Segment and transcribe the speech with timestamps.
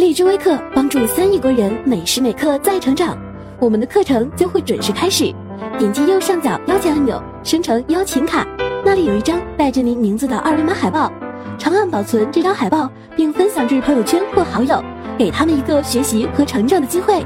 [0.00, 3.18] 荔枝微课帮助三亿国人每时每刻在成长。
[3.58, 5.30] 我们的课程将会准时开始。
[5.78, 8.46] 点击右上角邀请按钮，生成邀请卡，
[8.82, 11.12] 那里有一张带着您名字的二维码海报。
[11.58, 14.82] 长按保存这张海报，并分享至朋友圈或好友，
[15.18, 17.22] 给他们一个学习和成长的机会。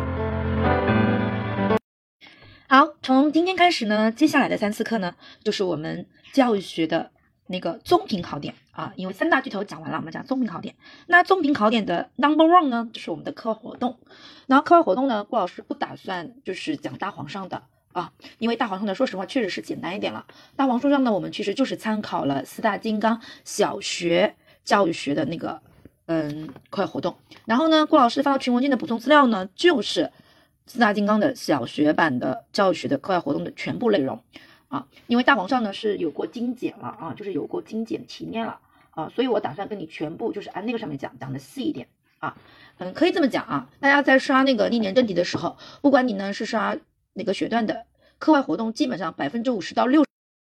[2.66, 5.14] 好，从今天开始呢，接下来的三次课呢，
[5.44, 7.12] 就是我们教育学的
[7.46, 8.92] 那个综评考点啊。
[8.96, 10.74] 因为三大巨头讲完了，我们讲综评考点。
[11.06, 13.98] 那综评考点的 number one 呢，就是我们的课外活动。
[14.46, 20.26] 然后课外活动呢，顾老师不打算就是讲大黄上的啊，因为大黄上的说实话确实是简单一点了。
[20.56, 24.34] 大黄书上呢，我们其实就是参考了四大金刚小学
[24.64, 25.60] 教育学的那个
[26.06, 27.16] 嗯课外活动。
[27.46, 30.10] 然后呢，顾老师发到群文件的补充资料呢，就是
[30.66, 34.22] 四大金刚的小学版的教育学的课外活动的全部内容
[34.74, 34.86] 啊。
[35.06, 38.58] 因为大黄上呢是有过精简了啊，就是有过精简题面了
[38.90, 41.86] 啊，所以我打算跟你全部就是按那个上面讲，讲的细一点
[42.18, 42.36] 啊。
[42.78, 46.76] 嗯，可以这么讲啊，大家在刷那个历年正题的时候，不管你呢是刷
[47.12, 47.86] 哪个学段的
[48.18, 50.04] 课外活动，基本上百分之五十到六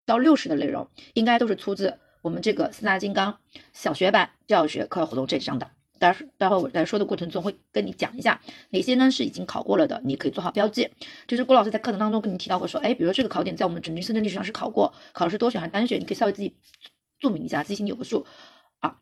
[0.06, 3.38] 到六十的内容，应该都是出自我们这个四大金刚
[3.72, 5.70] 小学版教学课外活动这章的。
[5.98, 10.90] 待会待会我在说的过程中会跟你讲一下哪些呢是已经考过了的，你可以做好标记。
[11.26, 16.54] 就是郭老师在课程当中跟你提到过，说，哎，比如这个考点在我们整军深圳历史上是考过，考的是多选还是单选，你可以稍微自己
[17.18, 18.26] 注明一下，自己心里有个数
[18.80, 18.96] 啊。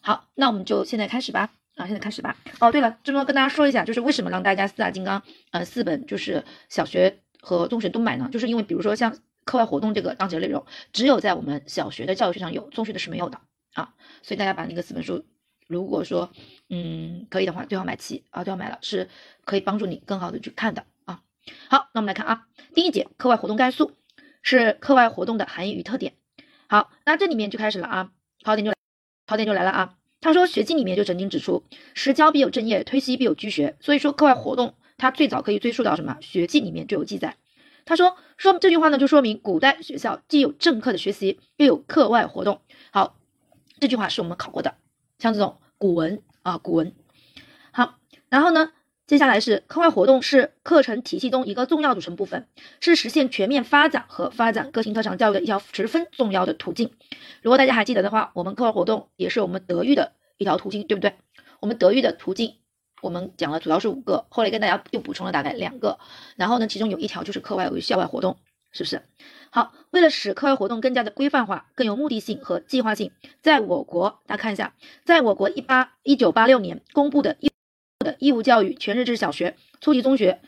[0.00, 1.50] 好，那我们就现在开始吧。
[1.76, 2.36] 啊，现在开始吧。
[2.58, 8.28] 哦，对了，这么跟大家说一下，就是为什么让大家四大金刚，呃，四本就是小学和中学都买呢？
[8.30, 13.40] 就是因为比如说像课外活动这个章节内容，只有在我们小学的教育学上有，中学的是没有的
[13.72, 13.94] 啊。
[14.22, 15.24] 所以大家把那个四本书，
[15.70, 16.30] 如果说
[16.68, 19.08] 嗯可以的话，最好买齐啊，最好买了，是
[19.44, 21.22] 可以帮助你更好的去看的啊。
[21.68, 23.92] 好，那我们来看啊，第一节课外活动概述
[24.42, 26.14] 是课外活动的含义与特点。
[26.68, 28.10] 好，那这里面就开始了啊，
[28.42, 28.72] 考点就
[29.26, 29.94] 考点就来了啊。
[30.20, 33.76] 他说，《学记》里面就曾经指出，实教必有正业，推西必有居学。
[33.80, 36.18] 所以说，课外活动它最早可以追溯到什么？
[36.22, 37.36] 《学记》里面就有记载。
[37.86, 42.60] 他说，说这句话呢，就说明古代学校既有正课的学习，又有课外活动。
[42.90, 43.16] 好，
[43.80, 44.74] 这句话是我们考过的，
[45.20, 46.92] 像这种古文啊，古文。
[47.70, 47.94] 好，
[48.28, 48.72] 然后呢，
[49.06, 52.48] 接下来是课外活动是课程体系中一个重要组成部分，
[52.80, 56.90] 是实现全面发展和发展个性特长教育的一条十分重要的途径。
[57.42, 61.14] 如果大家还记得的话，我们课外活动也是我们德育的一条途径，对不对？
[61.60, 62.54] 我们德育的途径，
[63.02, 65.98] 我们讲了主要是五个，后来跟大家又补充了大概两个。
[66.36, 68.38] 然后呢，其中有一条就是课外与校外活动，
[68.72, 69.02] 是不是？
[69.50, 73.10] 好，为了使课外活动更加的规范化、更有目的性和计划性，
[73.42, 77.50] 在我国，大家看一下，在我国一八一九八六年公布的义
[77.98, 80.40] 的义务教育全日制小学、初级中学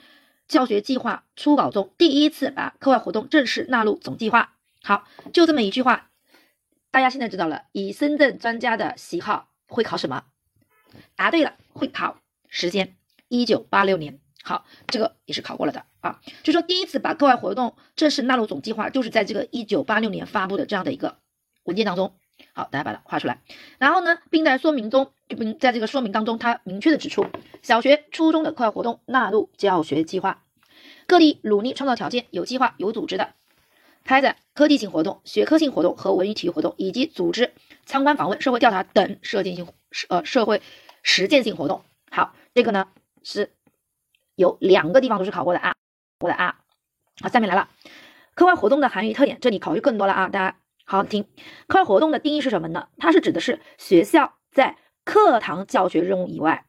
[0.47, 4.55] 教学计划初稿中，第一次把课外活动正式纳入总计划。
[4.83, 6.11] 好，就这么一句话。
[6.91, 10.25] 大家现在知道了，以深圳专家的喜好会考什么？
[11.17, 12.19] 答对了，会考
[12.49, 12.95] 时间，
[13.29, 14.21] 一九八六年。
[14.43, 16.21] 好，这个也是考过了的啊。
[16.43, 21.19] 就说第一次把课外活动正式纳入总计划，就是在这个一九八六年发布的这样的一个
[21.65, 22.15] 文件当中。
[22.55, 23.41] 好，大家把它画出来。
[23.79, 27.27] 然后呢，并在说明中，并在这个说明当中，它明确的指出，
[27.63, 30.43] 小学、初中的课外活动纳入教学计划，
[31.07, 33.35] 各地努力创造条件，有计划、有组织的。
[34.05, 37.53] 开展科技性活动、学科性活动和文娱体育活动，以及组织
[37.87, 39.69] 参观访问、社会调查等社会性
[40.09, 40.61] 呃社会
[41.05, 41.85] 实践性活动。
[42.11, 42.89] 好，这个呢
[43.23, 43.53] 是
[44.35, 45.75] 有两个地方都是考过的啊，
[46.21, 46.59] 我的啊。
[47.21, 47.69] 好，下面来了，
[48.35, 51.27] 课外活动的含义特点，这里考虑更多了啊，大家好好听。
[51.67, 52.89] 课外活动的定义是什么呢？
[52.99, 56.67] 它是指的是学校在课堂教学任务以外，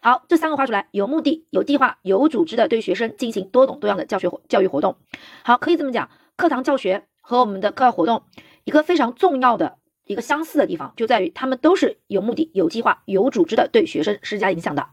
[0.00, 4.96] 好，这三个画出来，有目的、有计划、有组织的对学生进行多种多样的教学活教育活动。
[5.44, 6.10] 好，可以这么讲。
[6.34, 8.24] 课堂教学和我们的课外活动
[8.64, 14.88] 一个非常重要的一个相似的地方，就在于他们都是有目的、有计划、有组织的对学生施加影响的，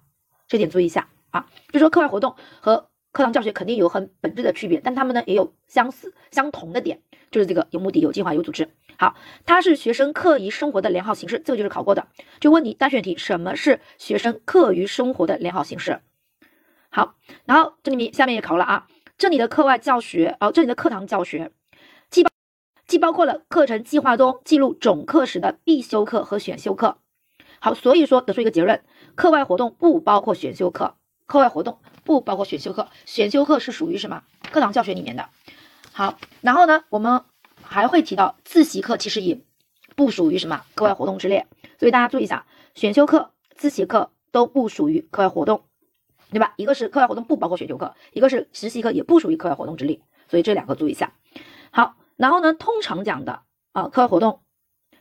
[0.47, 1.47] 这点注意一下啊。
[1.71, 7.01] 就说课外活动和课堂教学肯定有很本质的区别，但他们呢也有相似相同的点，
[7.31, 8.69] 就是这个有目的、有计划、有组织。
[8.97, 12.07] 好，它是学生课余生活的良好形式，这个就是考过的。
[12.39, 16.01] 就问你单选题，什么是学生课余生活的良好形式？
[16.89, 17.15] 好，
[17.45, 18.87] 然后这里面下面也考了啊。
[19.17, 21.51] 这里的课外教学，哦，这里的课堂教学，
[22.09, 22.29] 既包
[22.87, 26.97] 既包括了课程计划中记录总课时的必修课和选修课。
[27.59, 28.83] 好，所以说得出一个结论：
[29.15, 30.95] 课外活动不包括选修课。
[31.29, 34.23] 课外活动不包括选修课，选修课是属于什么？
[34.51, 35.29] 课堂教学里面的。
[35.93, 37.21] 好，然后呢，我们
[37.61, 39.39] 还会提到自习课其实也
[39.95, 41.45] 不属于什么课外活动之列。
[41.77, 45.61] 所以大家注意一下，选修课、自习课都不属于课外活动。
[46.31, 46.53] 对吧？
[46.57, 51.13] 一个是课外活动不包括选修课，一个是实习课也不属于课外活动之列，所以这两个注意一下。
[51.69, 53.41] 好，然后呢，通常讲的
[53.71, 54.41] 啊，课外活动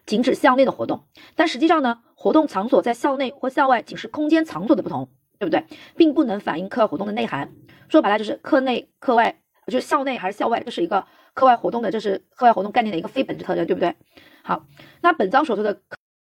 [0.05, 1.05] 仅指校内的活动，
[1.37, 5.65] 但实际上呢，活动场所在校内或校外仅是空间场所的不同，对不对？
[5.97, 7.51] 并不能反映课外活动的内涵。
[7.89, 13.95] 说白了就是课内课外，就是校内还是校外，这是一个课外活动的，这是课外活动概念的一个非本质特征，对不对？
[14.43, 14.67] 好，
[15.01, 15.75] 那本章所说的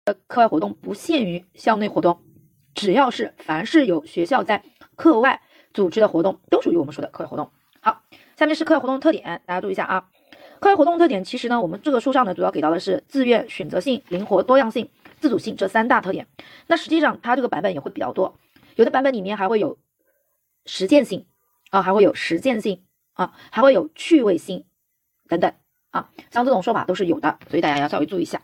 [0.05, 2.21] 课课外活动不限于校内活动，
[2.75, 4.63] 只要是凡是有学校在
[4.95, 5.41] 课外
[5.73, 7.51] 组织的活动，都属于我们说的课外活动。
[7.81, 8.03] 好，
[8.37, 10.09] 下面是课外活动特点，大家注意一下啊。
[10.61, 14.89] 课外活动特点，其实呢，我们这个书上呢，主要给到的是自愿、选择性、灵活、多样性、
[15.21, 16.27] 自主性这三大特点。
[16.67, 18.37] 那实际上它这个版本也会比较多，
[18.79, 19.77] 有的版本里面还会有
[20.65, 21.27] 实践性
[21.71, 24.67] 啊，还会有实践性啊，还会有趣味性
[25.29, 25.53] 等等
[25.91, 28.43] 啊，像这种说法都是有的，所以大家要稍微注意一下。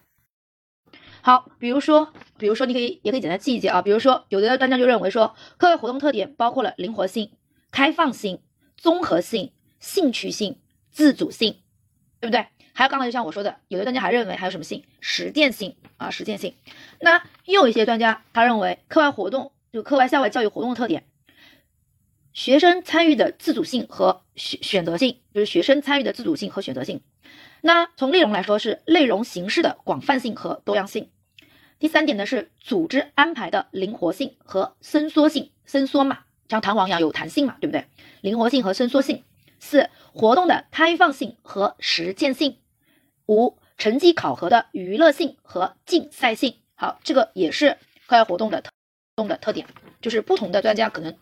[1.23, 7.31] 好，比如说，比如说你可以也可以简单记一记啊，比如说有的专家就认为说，课外活动特点包括了灵活性、
[7.71, 8.43] 开放性、
[8.77, 10.59] 综合性、兴趣性、
[10.91, 11.61] 自主性。
[12.21, 12.47] 对不对？
[12.73, 14.83] 还有刚才就像我说的，有的专家还认为还有什么性？
[15.03, 16.55] 实践性啊，实践性。
[16.99, 21.05] 那又有一些专家他认为课外活动就课外校外教育活动的特点，
[22.33, 27.03] 学生参与的自主性和选选择性，就是学生参与的自主性和选择性。
[27.61, 31.11] 那从内容来说是内容形式的广泛性和多样性。
[31.81, 37.85] 第三点呢是组织安排的灵活性和伸缩性，伸缩嘛，像弹簧一样有弹性嘛，对不对？
[38.21, 39.25] 灵活性和伸缩性。
[39.59, 42.59] 四、活动的开放性和实践性；
[43.27, 46.59] 五、成绩考核的娱乐性和竞赛性。
[46.77, 47.77] 好，这个也是
[48.07, 48.71] 课外活动的特
[49.17, 49.67] 动的特点，
[50.01, 51.17] 就是不同的专家可能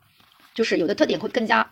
[0.55, 1.71] 就是有的特点会更加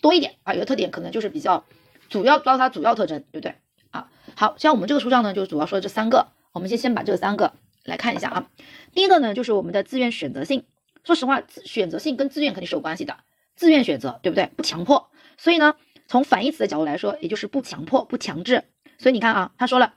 [0.00, 1.64] 多一点啊，有的特点可能就是比较
[2.08, 3.54] 主要抓它主要特征，对不对？
[3.90, 8.50] 啊，好像我们这个书上呢，就主要说这三个，我们先先把这三个来看一下啊。
[8.92, 10.64] 第一个呢，就是我们的自愿选择性。
[11.04, 13.16] 说实话，选择性跟自愿肯定是有关系的，
[13.56, 14.46] 自愿选择，对不对？
[14.56, 15.74] 不强迫，所以呢。
[16.06, 18.64] 从反义词的角度来说，也就是不强迫、不强制。
[18.98, 19.94] 所以你看啊，他说了，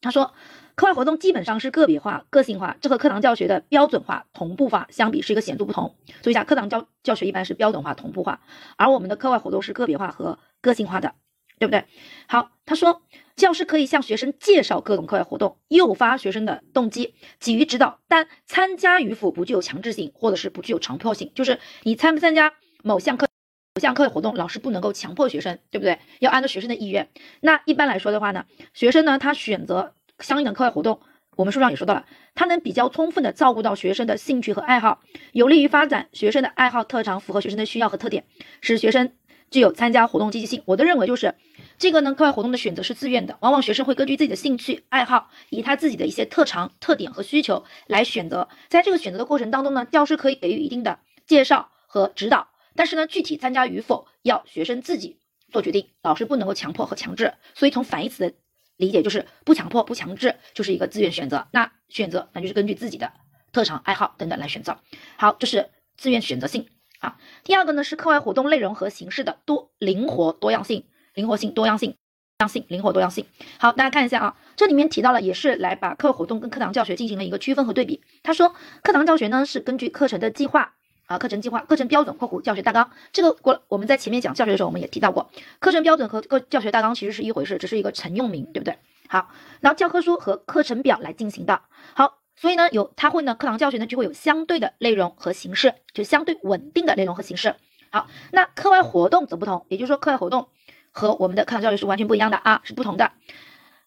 [0.00, 0.34] 他说
[0.74, 5.96] 课外活动基本上是个别化、个性化，这和课堂教学的标准化、同步化相比是一个显著不同。
[6.22, 8.40] 注意一下，课堂教教学一般是标准化、同步化，
[8.76, 11.14] 而我们的课外活动是个别化和个性化的，
[11.58, 11.84] 对不对？
[12.26, 13.02] 好，他说
[13.36, 23.26] 教师可以向学生介绍各种课外活动，诱发学生的动机，给予指导，但参加与否不具有强制性，或者是不具有强迫性，就是你参不参加某项课。
[23.74, 25.98] 某项课外活动，老师不能够强迫学生，对不对？
[26.20, 27.08] 要按照学生的意愿。
[27.40, 31.00] 那一般来说的话呢，学生呢，他选择相应的课外活动，
[31.36, 35.02] 我们书上也说到了，它能比较充分的照顾到学生的兴趣和爱好，
[35.32, 38.24] 有利于发展学生的爱好特长，符合学生的需要和特点，
[38.60, 39.12] 使学生
[39.50, 40.62] 具有参加活动积极性。
[40.64, 41.34] 我的认为就是
[41.78, 48.48] 这个呢，课外活动的选择是自愿的，往往学生会根据自己的兴趣爱好，以他自己的一些特长、特点和需求来选择。
[48.68, 52.48] 在这个选择的过程当中呢，教师可以给予一定的介绍和指导。
[52.74, 55.18] 但是呢，具体参加与否要学生自己
[55.50, 57.34] 做决定，老师不能够强迫和强制。
[57.54, 58.34] 所以从反义词的
[58.82, 61.46] 理解就是不强迫、不强制，就是一个自愿选择。
[61.52, 63.12] 那选择那就是根据自己的
[63.52, 64.76] 特长、爱好等等来选择。
[65.16, 66.66] 好，这是自愿选择性
[66.98, 67.16] 啊。
[67.44, 70.84] 第二个呢是课外活动内容和形式的多灵活多样性、
[71.14, 71.92] 灵活性、多样性、
[72.38, 73.24] 多样性、灵活多样性。
[73.58, 78.02] 好，大家看一下啊，这里面提到了也是来把课外活动跟课堂教学进行了一个区分和对比。
[78.24, 78.52] 他说，
[78.82, 80.74] 课堂教学呢是根据课程的计划。
[81.12, 88.78] 啊，课程计划、课程标准（括弧教学大纲）这个过，我们在前面讲教学的时候，我们也提到过，课程标准和个教学大纲其实是一回事，只是一个陈用名，对不对？
[89.08, 89.28] 好，
[89.60, 91.60] 然后教科书和课程表来进行的。
[91.92, 97.56] 好，所以呢，有它会呢，课堂教学呢就会有相对的内容和形式，就相对稳定的内容和形式。
[97.90, 100.48] 好，那课外活动则不同，也就是说，课外活动
[100.92, 103.12] 和我们的课堂教学是完全不一样的啊，是不同的。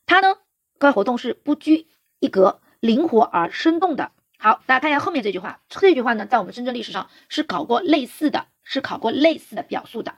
[0.06, 0.36] 它呢，
[0.78, 1.88] 课外活动是不拘
[2.20, 4.12] 一格、灵活而生动的。
[4.38, 5.62] 好，大家看一下后面这句话。
[5.70, 10.14] 这句话呢，在我们深圳历史上是考过类似的，是考过类似的表述的。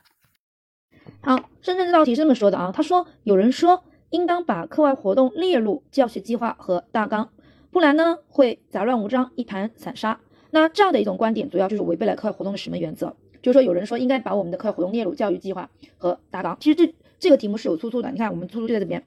[1.21, 7.29] 好，深圳这道题是这么说的啊，他说有人说应当把课外活动列入教学计划和大纲，
[7.71, 10.19] 不然呢会杂乱无章，一盘散沙。
[10.51, 13.15] 那这样的一种观点，主要就是违背了课外活动的什么原则？
[13.41, 18.11] 就是说有人说应该把我们的课外活动列入教育计划和大纲，其实这这个题目是有出处的。
[18.11, 19.03] 你看，我们出处就在这边。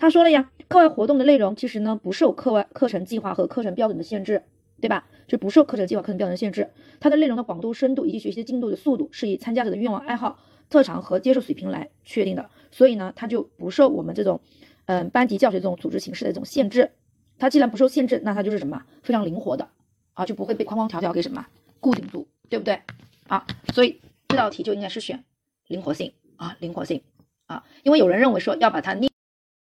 [0.00, 4.42] 他说了呀，课外活动的内容其实呢不受课外课程计划和课程标准的限制，
[4.80, 5.06] 对吧？
[5.28, 6.70] 就不受课程计划、课程标准的限制。
[7.00, 10.38] 它的内容的广度、深度以及学习进度的速度是以参加者的愿望、爱好、
[10.70, 12.48] 特长和接受水平来确定的。
[12.70, 14.40] 所以呢，它就不受我们这种，
[14.86, 16.92] 嗯，班级教学这种组织形式的这种限制。
[17.38, 18.82] 它既然不受限制，那它就是什么？
[19.02, 19.68] 非常灵活的
[20.14, 21.46] 啊，就不会被框框条条给什么
[21.78, 22.80] 固定住，对不对？
[23.28, 25.22] 啊，所以这道题就应该是选
[25.66, 27.02] 灵活性啊，灵活性
[27.44, 29.09] 啊，因为有人认为说要把它逆。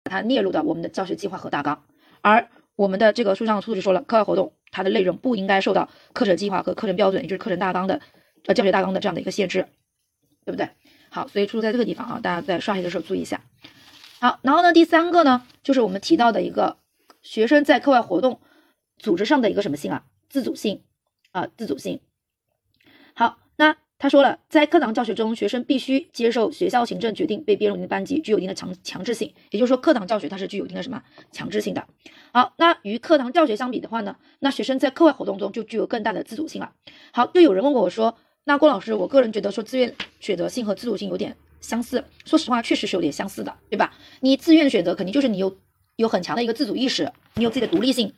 [0.08, 1.84] 把它列入到我们的教学计划和大纲，
[2.22, 8.00] 而我们的这个书上的出处就说了，课外活动它的内容不应该受到课程计划和课程标准，也就是课程大纲的
[8.46, 9.68] 呃教学大纲的这样的一个限制，
[10.46, 10.70] 对不对？
[11.10, 13.42] 好，所以出处在这个地方啊，大家在刷题的时候注意一下。
[14.20, 16.78] 好，然后呢，第三个呢，就是我们提到的一个
[17.22, 18.40] 学生在课外活动
[18.98, 20.06] 组织上的一个什么性啊？
[20.30, 20.84] 自主性
[21.32, 22.00] 啊，自主性。
[23.14, 29.34] 好，那他说了，在课堂教学中，学生必须接受学校行政决定被编入一定班级，具有一定的强强制性。
[29.50, 31.02] 也就是说，课堂教学它是具有一定的什么
[31.32, 31.88] 强制性的。
[32.32, 36.72] 好，那与课堂教学相比的话呢，那学生在课外活动中就具有更大的自主性了。
[37.12, 43.94] 好，就有人问过我说，那郭老师，我个人觉得说自愿选择性和自主性有点相似，说实话，确实是有点相似的，对吧？
[44.20, 45.58] 你自愿选择，肯定就是你有。
[45.96, 48.14] 有很强的一个自主意识，你有自己的独立，性，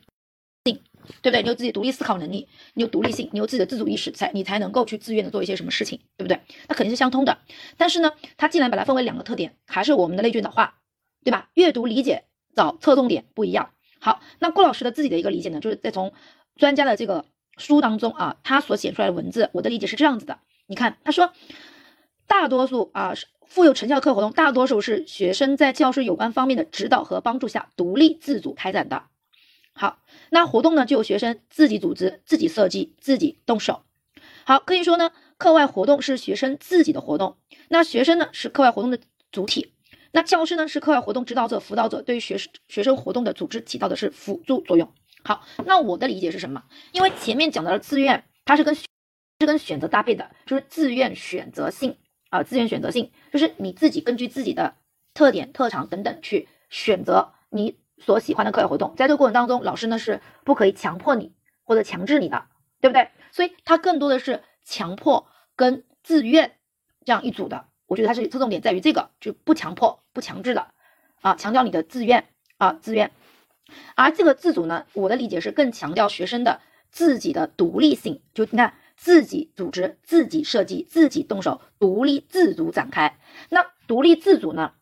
[1.22, 1.42] 对不对？
[1.42, 6.40] 你有自己独立思考能力，你有独立性，你有自己的自主意识，才你才能够去自愿的做一些什么事情，对不对？
[6.68, 7.38] 那肯定是相通的。
[7.76, 10.78] 但是呢，它既然把它分为两个特点，还是我们的内卷导化，
[11.24, 11.50] 对吧？
[11.54, 12.24] 阅读理解
[12.54, 13.70] 找侧重点不一样。
[14.00, 16.12] 好，那郭老师的自己的一个理解呢，就是在从
[16.56, 17.24] 专家的这个
[17.56, 20.38] 书当中啊，他所写出来的文字，我的理解是这样子的。
[20.66, 21.32] 你看，他说
[22.26, 23.26] 大多数啊是。
[23.50, 29.02] 富有成效的课活动，大多数是学生在教师有关方面的指导和帮助下独立自主开展的。
[29.80, 33.82] 好，那活动呢，就由学生自己组织、自己设计、自己动手。
[34.44, 37.38] 好，可以说呢，课外活动是学生自己的活动，
[37.70, 39.00] 那学生呢是课外活动的
[39.32, 39.72] 主体，
[40.12, 44.92] 那教师呢是课外活动指导者、辅导者，对于学生学生活动的组织起到的是辅助作用。
[45.24, 46.62] 好，那我的理解是什么？
[46.92, 48.84] 因为前面讲到了自愿，它是跟是
[49.46, 51.96] 跟选择搭配的，就是自愿选择性。
[52.28, 54.74] 啊，自愿选择性就是你自己根据自己的
[55.14, 62.46] 特点、特长等等去选择你所喜欢的课外活动，在这个过程当中，老师呢是不可以强迫你或者强制你的，
[62.80, 63.08] 对不对？
[63.30, 66.56] 所以它更多的是强迫跟自愿
[67.04, 67.66] 这样一组的。
[67.86, 70.68] 我觉得它是侧重点在于这个，就不强迫、不强制的
[71.20, 72.26] 啊，强调你的自愿
[72.58, 73.10] 啊，自愿。
[73.94, 78.74] 而这个自主呢，我的理解是更强调学生的自己的独立性，就你看。
[79.02, 83.18] 自己组织、自己设计、自己动手，独立自主展开。
[83.48, 84.74] 那独立自主呢？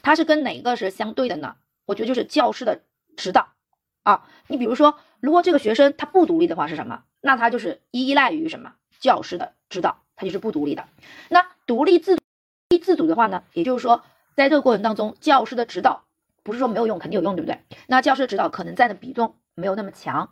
[0.00, 1.56] 它是跟哪个是相对的呢？
[1.88, 2.82] 我觉得就是教师的
[3.16, 3.48] 指导
[4.02, 4.28] 啊。
[4.46, 7.04] 你比如说，如果这个学生他不独立的话是什么？
[7.22, 8.74] 那他就是依赖于什么？
[9.00, 10.86] 教师的指导，他就是不独立的。
[11.30, 12.18] 那独立自
[12.68, 13.42] 立自主的话呢？
[13.54, 14.04] 也就是说，
[14.36, 16.04] 在这个过程当中，教师的指导
[16.42, 17.60] 不是说没有用，肯定有用，对不对？
[17.86, 20.30] 那教师的指导可能占的比重没有那么强，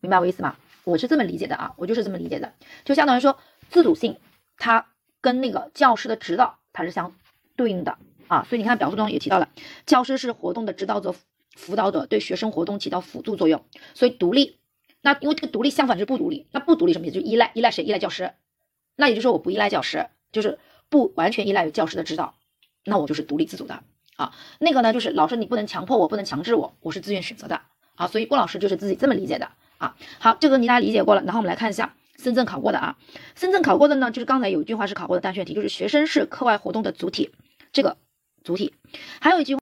[0.00, 0.56] 明白我意思吗？
[0.84, 3.38] 我是这么理解的啊，我就是这么理解的，就相当于说
[3.70, 4.18] 自主性，
[4.56, 4.86] 它
[5.20, 7.12] 跟那个教师的指导它是相
[7.56, 9.48] 对应的啊，所以你看表述中也提到了，
[9.86, 11.14] 教师是活动的指导者、
[11.54, 13.64] 辅导者，对学生活动起到辅助作用。
[13.94, 14.58] 所以独立，
[15.02, 17.14] 那因为这个独立相反是不独立，那不独立什么意思？
[17.14, 17.84] 就依赖，依赖谁？
[17.84, 18.32] 依赖教师。
[18.96, 22.34] 那也就是说我不依赖教师，就是不完全依赖于教师的指导，
[22.84, 23.82] 那我就是独立自主的
[24.16, 24.32] 啊。
[24.58, 27.60] 那个呢，就是老师你不能强迫我，不能强制我，我是自愿选择的
[27.94, 28.06] 啊。
[28.06, 29.50] 所以郭老师就是自己这么理解的。
[29.78, 32.96] 啊，好，这个你大家理解过了，然后我们来看一下深圳考过的啊，
[33.34, 37.30] 深圳考过的呢，就是刚才有一句话是考过的单选题，就是学生是课外活动的主体，
[37.74, 37.98] 这个
[38.46, 38.72] 主体，
[39.20, 39.56] 还有一句，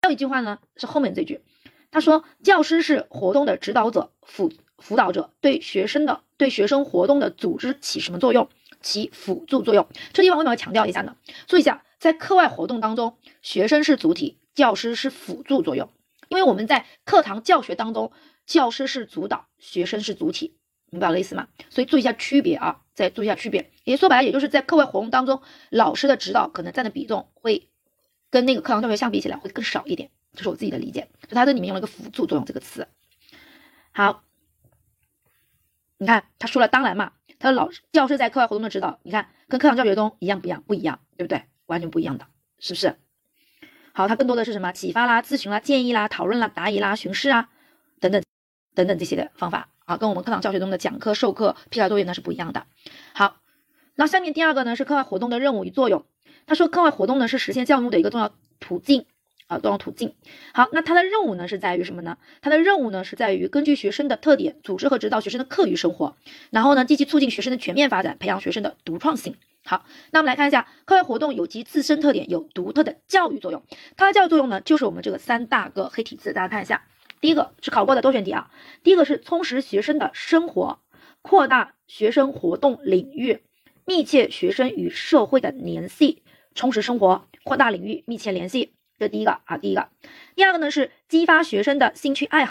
[0.00, 1.42] 还有一句话呢是后面这句，
[1.90, 8.48] 他说教师是活动的指导者、辅辅导者，对学生的对学生活动的组织起什么作用？
[8.80, 9.86] 起辅助作用。
[10.14, 11.14] 这地方为什么要强调一下呢？
[11.46, 15.90] 注意一下，在课外活动当中，学生是主体，教师是辅助作用，
[16.30, 18.10] 因为我们在课堂教学当中。
[18.46, 20.56] 教师是主导，学生是主体，
[20.90, 21.46] 明白我的意思吗？
[21.68, 23.70] 所以注意一下区别啊，再注意一下区别。
[23.84, 27.68] 也说白了，也就是在课外活动当中，老师的指导可能占的比重会
[28.30, 31.08] 跟那个课堂教学相比起来会更少一点，这是我自己的理解。
[31.28, 32.88] 就它这里面用了一个辅助作用这个词。
[33.92, 34.22] 好，
[35.98, 40.62] 你看他说了，当然嘛，他说老师教师在课外活动的指导，你看跟课堂教学中一样不一样？
[40.66, 41.44] 不一样，对不对？
[41.66, 42.26] 完全不一样的，
[42.58, 42.96] 是不是？
[43.92, 44.72] 好，它更多的是什么？
[44.72, 47.48] 启发啦、咨询啦、建议啦、讨论啦、答疑啦、巡视啊
[48.00, 48.22] 等等。
[48.72, 52.66] 等等这些的方法啊，跟我们课堂教学中的讲课、授课、批改作业呢是不一样的。
[53.14, 53.40] 好，
[53.96, 56.06] 那下面第二个呢是课外活动的任务与作用。
[56.50, 59.06] 他说，课外活动呢是实现教育目的一个重要途径
[59.46, 60.16] 啊，重要途径。
[60.52, 62.18] 好，那它的任务呢是在于什么呢？
[62.42, 66.16] 它的任务呢是在于根据学生的特点，组织和指导学生的课余生活，
[66.50, 69.36] 然后呢积极促进学生的全面发展，培养学生的独创性。
[69.64, 73.62] 好，那我们来看一下课外活动有其自身特点，有独特的教育作用。
[73.96, 76.82] 它的教育作用呢就是我们这个三大个黑体字，大家看一下。
[77.20, 78.50] 第一个是考过的多选题啊，
[78.82, 80.80] 第一个是充实学生的生活，
[81.22, 83.38] 扩大学生活动领域，
[83.84, 89.88] 密切学生与社会的联系，充实生活，扩大领域，密切联系，这第一个啊，第一个。
[90.34, 92.48] 第二个呢是激发学生的兴趣爱好，